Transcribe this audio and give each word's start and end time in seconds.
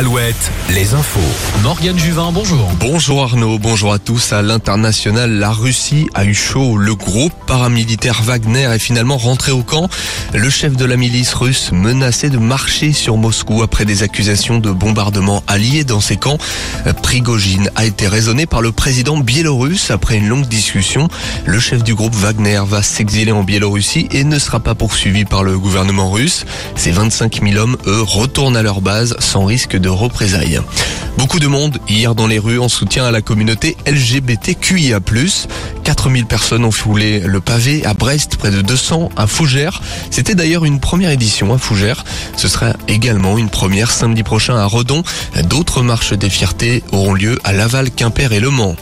Alouette, 0.00 0.50
les 0.70 0.94
infos. 0.94 1.20
Morgane 1.62 1.98
Juvin, 1.98 2.32
bonjour. 2.32 2.70
Bonjour 2.80 3.22
Arnaud, 3.22 3.58
bonjour 3.58 3.92
à 3.92 3.98
tous. 3.98 4.32
À 4.32 4.40
l'international, 4.40 5.30
la 5.32 5.50
Russie 5.50 6.06
a 6.14 6.24
eu 6.24 6.32
chaud. 6.32 6.78
Le 6.78 6.94
groupe 6.94 7.34
paramilitaire 7.46 8.22
Wagner 8.22 8.70
est 8.72 8.78
finalement 8.78 9.18
rentré 9.18 9.52
au 9.52 9.62
camp. 9.62 9.90
Le 10.32 10.48
chef 10.48 10.74
de 10.74 10.86
la 10.86 10.96
milice 10.96 11.34
russe 11.34 11.70
menaçait 11.72 12.30
de 12.30 12.38
marcher 12.38 12.94
sur 12.94 13.18
Moscou 13.18 13.62
après 13.62 13.84
des 13.84 14.02
accusations 14.02 14.58
de 14.58 14.70
bombardement 14.70 15.44
alliés 15.46 15.84
dans 15.84 16.00
ses 16.00 16.16
camps. 16.16 16.38
Prigogine 17.02 17.70
a 17.76 17.84
été 17.84 18.08
raisonné 18.08 18.46
par 18.46 18.62
le 18.62 18.72
président 18.72 19.18
biélorusse 19.18 19.90
après 19.90 20.16
une 20.16 20.28
longue 20.28 20.48
discussion. 20.48 21.08
Le 21.44 21.60
chef 21.60 21.84
du 21.84 21.94
groupe 21.94 22.14
Wagner 22.14 22.62
va 22.66 22.82
s'exiler 22.82 23.32
en 23.32 23.42
Biélorussie 23.42 24.08
et 24.12 24.24
ne 24.24 24.38
sera 24.38 24.60
pas 24.60 24.74
poursuivi 24.74 25.26
par 25.26 25.42
le 25.44 25.58
gouvernement 25.58 26.10
russe. 26.10 26.46
Ces 26.74 26.90
25 26.90 27.42
000 27.46 27.62
hommes, 27.62 27.76
eux, 27.86 28.00
retournent 28.00 28.56
à 28.56 28.62
leur 28.62 28.80
base 28.80 29.14
sans 29.18 29.44
risque 29.44 29.76
de 29.76 29.89
représailles. 29.90 30.60
Beaucoup 31.18 31.38
de 31.38 31.48
monde 31.48 31.78
hier 31.88 32.14
dans 32.14 32.26
les 32.26 32.38
rues 32.38 32.58
en 32.58 32.68
soutien 32.68 33.04
à 33.04 33.10
la 33.10 33.20
communauté 33.20 33.76
LGBTQIA+. 33.86 35.00
4000 35.84 36.26
personnes 36.26 36.64
ont 36.64 36.70
foulé 36.70 37.20
le 37.20 37.40
pavé 37.40 37.84
à 37.84 37.94
Brest, 37.94 38.36
près 38.36 38.50
de 38.50 38.62
200 38.62 39.10
à 39.16 39.26
Fougères. 39.26 39.82
C'était 40.10 40.34
d'ailleurs 40.34 40.64
une 40.64 40.80
première 40.80 41.10
édition 41.10 41.52
à 41.52 41.58
Fougères. 41.58 42.04
Ce 42.36 42.48
sera 42.48 42.74
également 42.88 43.38
une 43.38 43.50
première 43.50 43.90
samedi 43.90 44.22
prochain 44.22 44.56
à 44.56 44.64
Redon. 44.66 45.02
D'autres 45.44 45.82
marches 45.82 46.12
des 46.12 46.30
fiertés 46.30 46.82
auront 46.92 47.14
lieu 47.14 47.38
à 47.44 47.52
Laval, 47.52 47.90
Quimper 47.90 48.32
et 48.32 48.40
Le 48.40 48.50
Mans. 48.50 48.76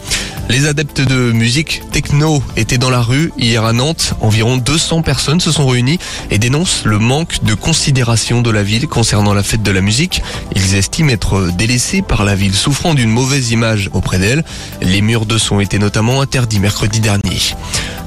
Les 0.49 0.65
adeptes 0.65 1.01
de 1.01 1.31
musique 1.31 1.83
techno 1.91 2.41
étaient 2.57 2.79
dans 2.79 2.89
la 2.89 3.01
rue 3.01 3.31
hier 3.37 3.63
à 3.65 3.71
Nantes. 3.71 4.15
Environ 4.19 4.57
200 4.57 5.03
personnes 5.03 5.39
se 5.39 5.51
sont 5.51 5.67
réunies 5.67 5.99
et 6.31 6.39
dénoncent 6.39 6.85
le 6.85 6.97
manque 6.97 7.43
de 7.43 7.53
considération 7.53 8.41
de 8.41 8.49
la 8.49 8.63
ville 8.63 8.87
concernant 8.87 9.35
la 9.35 9.43
fête 9.43 9.61
de 9.61 9.69
la 9.69 9.81
musique. 9.81 10.23
Ils 10.55 10.73
estiment 10.73 11.11
être 11.11 11.51
délaissés 11.55 12.01
par 12.01 12.25
la 12.25 12.33
ville, 12.33 12.55
souffrant 12.55 12.95
d'une 12.95 13.11
mauvaise 13.11 13.51
image 13.51 13.91
auprès 13.93 14.17
d'elle. 14.17 14.43
Les 14.81 15.03
murs 15.03 15.27
de 15.27 15.37
son 15.37 15.59
étaient 15.59 15.77
notamment 15.77 16.19
interdits 16.19 16.59
mercredi 16.59 16.99
dernier. 16.99 17.37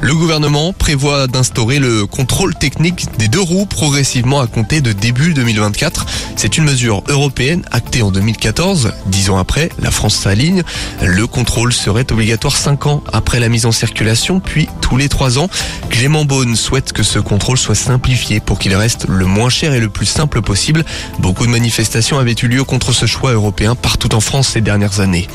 Le 0.01 0.17
gouvernement 0.17 0.73
prévoit 0.73 1.29
d'instaurer 1.29 1.79
le 1.79 2.07
contrôle 2.07 2.57
technique 2.57 3.07
des 3.19 3.29
deux 3.29 3.41
roues 3.41 3.67
progressivement 3.67 4.41
à 4.41 4.49
compter 4.49 4.81
de 4.81 4.93
début 4.93 5.33
2024. 5.33 6.07
C'est 6.35 6.59
une 6.59 6.65
mesure 6.65 7.05
européenne 7.07 7.63
actée 7.71 8.03
en 8.03 8.11
2014. 8.11 8.95
Dix 9.07 9.31
ans 9.31 9.39
après, 9.39 9.69
la 9.79 9.93
France 9.93 10.17
s'aligne. 10.17 10.65
Le 11.03 11.29
contrôle 11.29 11.73
serait 11.73 12.11
obligatoire 12.11 12.32
cinq 12.57 12.87
ans 12.87 13.03
après 13.13 13.41
la 13.41 13.49
mise 13.49 13.67
en 13.67 13.73
circulation, 13.73 14.41
puis 14.41 14.69
tous 14.81 14.97
les 14.97 15.09
trois 15.09 15.39
ans. 15.39 15.49
Clément 15.91 16.25
Beaune 16.25 16.57
souhaite 16.57 16.93
que 16.93 17.03
ce 17.03 17.19
contrôle 17.19 17.59
soit 17.59 17.75
simplifié 17.75 18.41
pour 18.41 18.59
qu'il 18.59 18.75
reste 18.75 19.07
le 19.09 19.27
moins 19.27 19.49
cher 19.49 19.75
et 19.75 19.81
le 19.81 19.89
plus 19.89 20.07
simple 20.07 20.43
possible. 20.43 20.85
Beaucoup 21.19 21.47
de 21.47 21.51
manifestations 21.51 22.19
avaient 22.19 22.35
eu 22.43 22.49
lieu 22.49 22.65
contre 22.65 22.93
ce 22.93 23.07
choix 23.07 23.33
européen 23.33 23.75
partout 23.75 24.15
en 24.15 24.21
France 24.21 24.49
ces 24.49 24.61
dernières 24.61 25.01
années. 25.01 25.29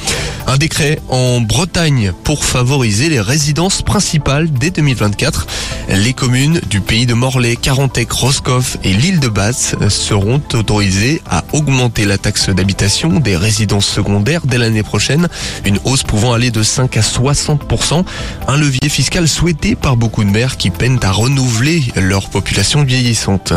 Un 0.48 0.58
décret 0.58 1.00
en 1.09 1.42
Bretagne 1.42 2.14
pour 2.23 2.45
favoriser 2.45 3.09
les 3.09 3.22
résidences 3.22 3.81
principales 3.81 4.50
dès 4.50 4.72
2024. 4.72 5.48
Les 5.90 6.14
communes 6.14 6.59
du 6.70 6.81
pays 6.81 7.06
de 7.06 7.14
Morlaix, 7.14 7.56
Carantec, 7.56 8.12
Roscoff 8.12 8.78
et 8.84 8.94
l'île 8.94 9.20
de 9.20 9.30
Basse 9.30 9.75
seront 9.90 10.42
autorisées 10.53 11.22
à 11.30 11.44
augmenter 11.53 12.06
la 12.06 12.18
taxe 12.18 12.50
d'habitation 12.50 13.20
des 13.20 13.36
résidences 13.38 13.88
secondaires 13.88 14.42
dès 14.45 14.58
l'année 14.58 14.84
prochaine, 14.84 15.28
une 15.66 15.80
hausse 15.84 16.03
pouvant 16.03 16.34
aller 16.34 16.52
de 16.52 16.64
5 16.64 16.86
à 16.95 17.02
60%, 17.02 18.05
un 18.47 18.57
levier 18.57 18.88
fiscal 18.88 19.27
souhaité 19.27 19.75
par 19.75 19.97
beaucoup 19.97 20.23
de 20.23 20.30
maires 20.30 20.57
qui 20.57 20.69
peinent 20.69 20.99
à 21.02 21.11
renouveler 21.11 21.83
leur 21.95 22.29
population 22.29 22.83
vieillissante. 22.83 23.53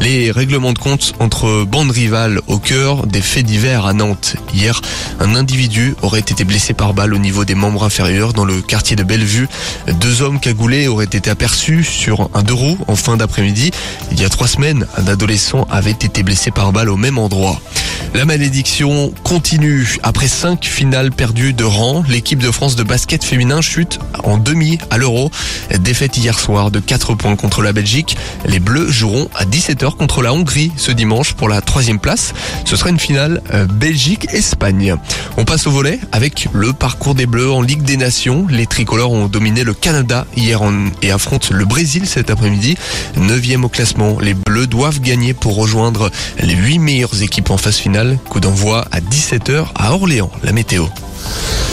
Les 0.00 0.30
règlements 0.30 0.72
de 0.72 0.78
compte 0.78 1.14
entre 1.18 1.64
bandes 1.64 1.90
rivales 1.90 2.40
au 2.46 2.58
cœur 2.58 3.06
des 3.06 3.22
faits 3.22 3.46
divers 3.46 3.86
à 3.86 3.92
Nantes. 3.92 4.36
Hier, 4.52 4.80
un 5.20 5.34
individu 5.34 5.94
aurait 6.02 6.20
été 6.20 6.44
blessé 6.44 6.74
par 6.74 6.94
balle 6.94 7.14
au 7.14 7.18
niveau 7.18 7.44
des 7.44 7.54
membres 7.54 7.84
inférieurs 7.84 8.32
dans 8.32 8.44
le 8.44 8.60
quartier 8.60 8.96
de 8.96 9.02
Bellevue. 9.02 9.48
Deux 10.00 10.22
hommes 10.22 10.40
cagoulés 10.40 10.88
auraient 10.88 11.04
été 11.04 11.30
aperçus 11.30 11.84
sur 11.84 12.28
un 12.34 12.42
deux 12.42 12.54
roues 12.54 12.78
en 12.86 12.96
fin 12.96 13.16
d'après-midi. 13.16 13.70
Il 14.12 14.20
y 14.20 14.24
a 14.24 14.28
trois 14.28 14.48
semaines, 14.48 14.86
un 14.96 15.06
adolescent 15.06 15.66
avait 15.70 15.90
été 15.92 16.22
blessé 16.22 16.50
par 16.50 16.72
balle 16.72 16.90
au 16.90 16.96
même 16.96 17.18
endroit. 17.18 17.60
La 18.14 18.24
malédiction 18.24 19.12
continue. 19.24 19.98
Après 20.04 20.28
cinq 20.28 20.64
finales 20.64 21.10
perdues 21.10 21.52
de 21.52 21.64
rang, 21.64 22.04
l'équipe 22.08 22.38
de 22.38 22.50
France 22.50 22.76
de 22.76 22.84
basket 22.84 23.24
féminin 23.24 23.60
chute 23.60 23.98
en 24.22 24.38
demi 24.38 24.78
à 24.90 24.98
l'Euro. 24.98 25.30
Défaite 25.80 26.16
hier 26.16 26.38
soir 26.38 26.70
de 26.70 26.78
4 26.78 27.14
points 27.14 27.34
contre 27.34 27.62
la 27.62 27.72
Belgique. 27.72 28.16
Les 28.46 28.60
Bleus 28.60 28.90
joueront 28.90 29.28
à 29.34 29.44
17h 29.44 29.83
contre 29.92 30.22
la 30.22 30.32
Hongrie 30.32 30.72
ce 30.76 30.90
dimanche 30.90 31.34
pour 31.34 31.48
la 31.48 31.60
troisième 31.60 31.98
place. 31.98 32.32
Ce 32.64 32.76
sera 32.76 32.90
une 32.90 32.98
finale 32.98 33.42
euh, 33.52 33.66
Belgique-Espagne. 33.66 34.96
On 35.36 35.44
passe 35.44 35.66
au 35.66 35.70
volet 35.70 36.00
avec 36.12 36.48
le 36.52 36.72
parcours 36.72 37.14
des 37.14 37.26
Bleus 37.26 37.50
en 37.50 37.60
Ligue 37.60 37.82
des 37.82 37.96
Nations. 37.96 38.46
Les 38.48 38.66
tricolores 38.66 39.12
ont 39.12 39.26
dominé 39.26 39.64
le 39.64 39.74
Canada 39.74 40.26
hier 40.36 40.60
et 41.02 41.10
affrontent 41.10 41.48
le 41.50 41.64
Brésil 41.64 42.06
cet 42.06 42.30
après-midi. 42.30 42.76
Neuvième 43.16 43.64
au 43.64 43.68
classement, 43.68 44.18
les 44.20 44.34
Bleus 44.34 44.66
doivent 44.66 45.00
gagner 45.00 45.34
pour 45.34 45.56
rejoindre 45.56 46.10
les 46.40 46.54
huit 46.54 46.78
meilleures 46.78 47.22
équipes 47.22 47.50
en 47.50 47.58
phase 47.58 47.76
finale. 47.76 48.18
Coup 48.30 48.40
d'envoi 48.40 48.86
à 48.90 49.00
17h 49.00 49.66
à 49.74 49.92
Orléans. 49.92 50.30
La 50.42 50.52
météo. 50.52 50.86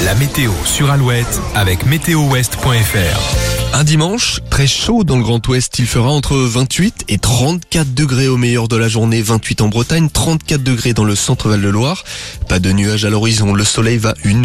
La 0.05 0.15
météo 0.15 0.51
sur 0.65 0.91
Alouette 0.91 1.39
avec 1.55 1.85
météowest.fr. 1.85 3.50
Un 3.73 3.85
dimanche, 3.85 4.41
très 4.49 4.67
chaud 4.67 5.03
dans 5.03 5.15
le 5.15 5.23
Grand 5.23 5.45
Ouest, 5.47 5.79
il 5.79 5.87
fera 5.87 6.09
entre 6.09 6.35
28 6.35 7.05
et 7.07 7.17
34 7.17 7.93
degrés 7.93 8.27
au 8.27 8.35
meilleur 8.35 8.67
de 8.67 8.75
la 8.75 8.89
journée, 8.89 9.21
28 9.21 9.61
en 9.61 9.69
Bretagne, 9.69 10.09
34 10.09 10.61
degrés 10.61 10.93
dans 10.93 11.05
le 11.05 11.15
centre 11.15 11.47
Val 11.47 11.61
de 11.61 11.69
Loire. 11.69 12.03
Pas 12.49 12.59
de 12.59 12.71
nuages 12.71 13.05
à 13.05 13.09
l'horizon, 13.09 13.53
le 13.53 13.63
soleil 13.63 13.97
va 13.97 14.13
une 14.25 14.39